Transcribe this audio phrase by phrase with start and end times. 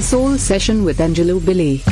[0.00, 1.82] the Soul Session with Angelo Billy.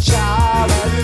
[0.00, 0.99] Child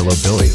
[0.00, 0.49] Angelo Billy.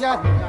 [0.00, 0.39] Yeah,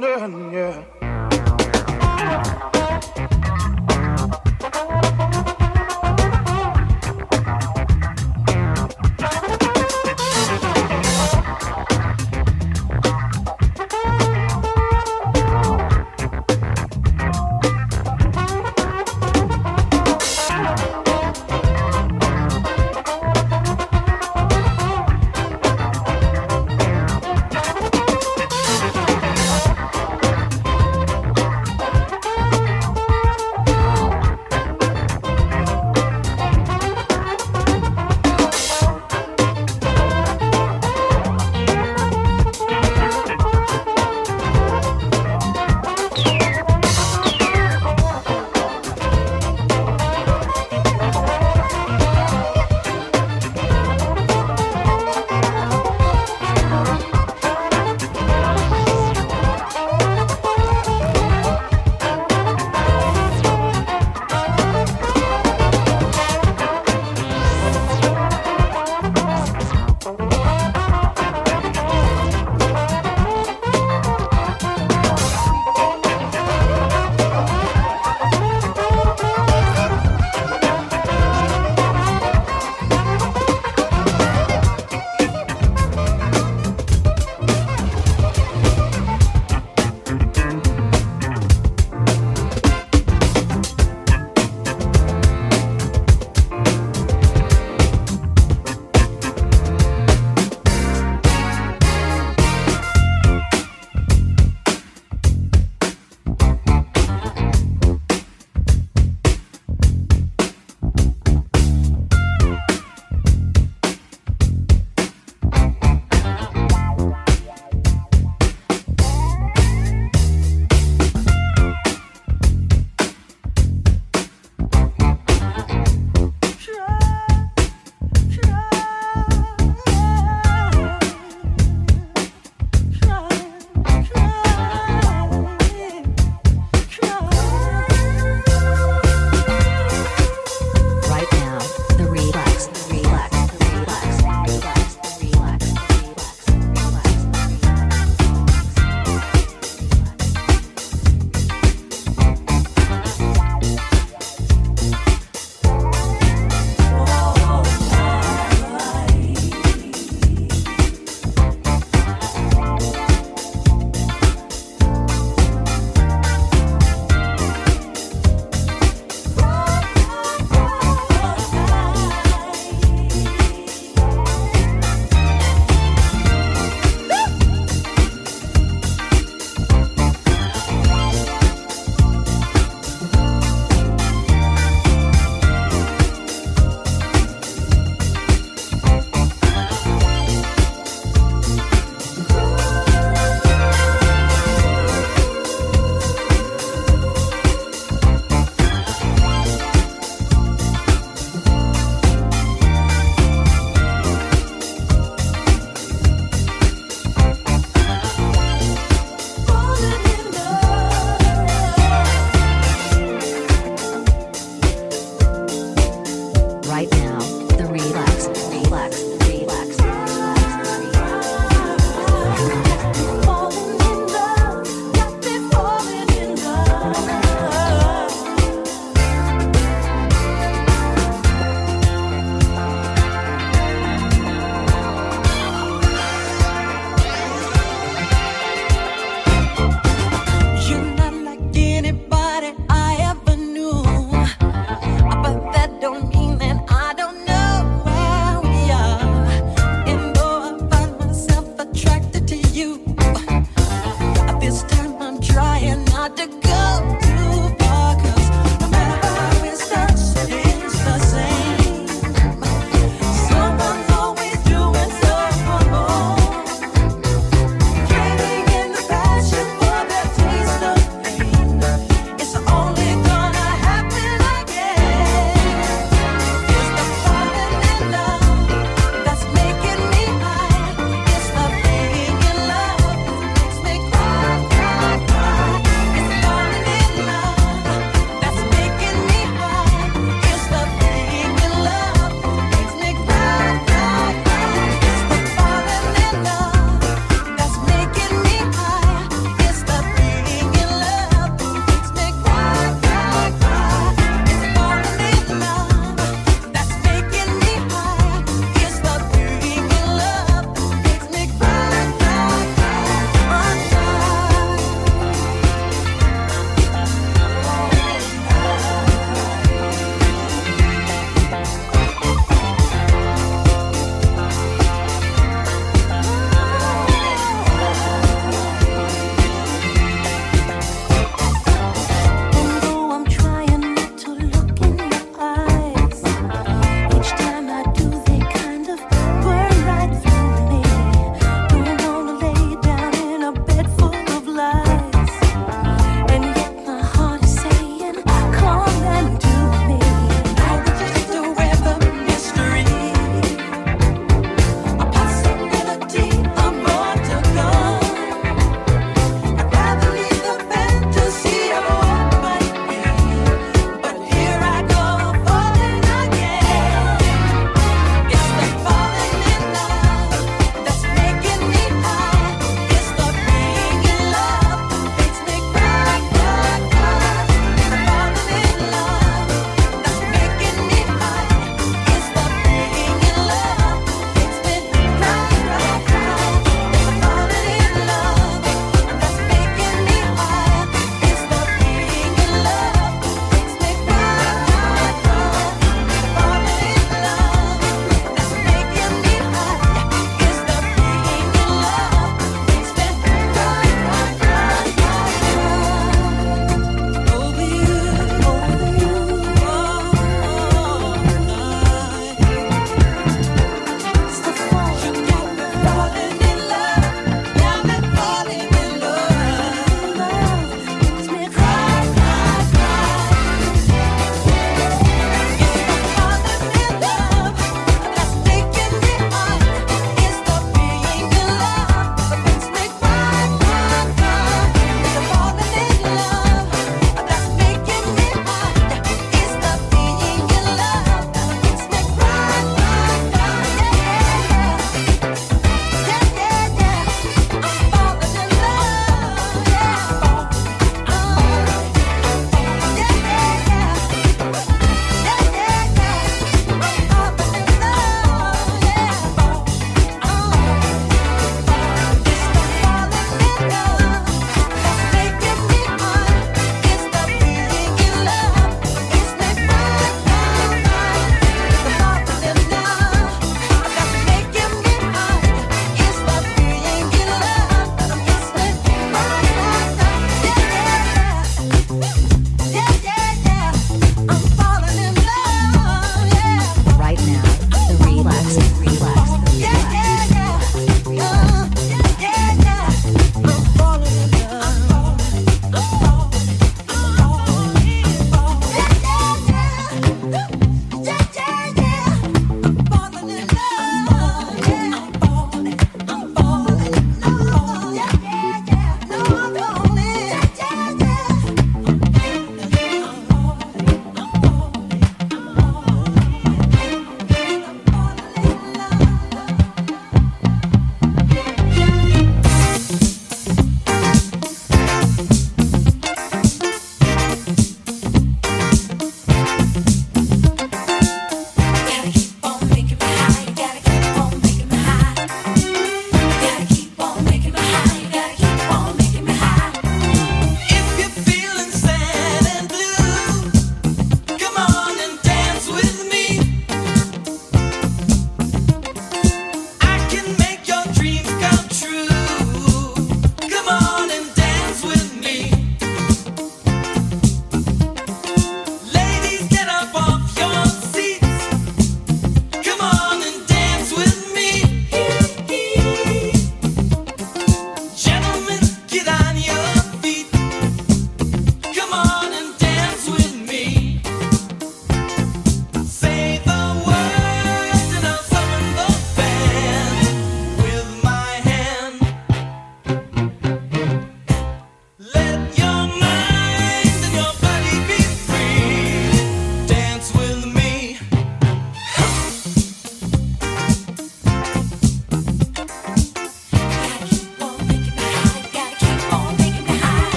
[0.00, 0.99] Yeah.